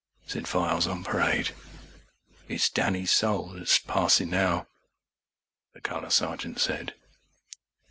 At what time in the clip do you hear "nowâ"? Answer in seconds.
4.31-4.65